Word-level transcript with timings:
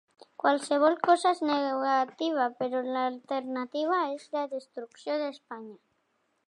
Qualsevol 0.43 0.95
cosa 1.07 1.33
és 1.37 1.41
negativa, 1.49 2.47
però 2.63 2.81
l’alternativa 2.95 4.01
és 4.17 4.27
la 4.39 4.47
destrucció 4.57 5.21
d’Espanya. 5.25 5.79